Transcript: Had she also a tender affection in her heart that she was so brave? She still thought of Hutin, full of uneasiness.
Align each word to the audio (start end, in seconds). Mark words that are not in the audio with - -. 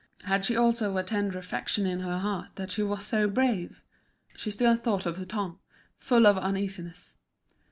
Had 0.23 0.45
she 0.45 0.55
also 0.57 0.97
a 0.97 1.03
tender 1.03 1.37
affection 1.37 1.85
in 1.85 1.99
her 1.99 2.17
heart 2.17 2.47
that 2.55 2.71
she 2.71 2.81
was 2.81 3.05
so 3.05 3.27
brave? 3.27 3.83
She 4.35 4.49
still 4.49 4.75
thought 4.75 5.05
of 5.05 5.17
Hutin, 5.17 5.57
full 5.95 6.25
of 6.25 6.39
uneasiness. 6.39 7.17